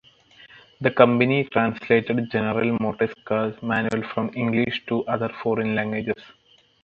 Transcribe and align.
The 0.79 0.89
company 0.89 1.43
translated 1.43 2.31
General 2.31 2.75
Motors 2.81 3.13
car 3.23 3.53
manual 3.61 4.01
from 4.15 4.31
English 4.33 4.83
to 4.87 5.05
other 5.05 5.29
foreign 5.43 5.75
languages. 5.75 6.23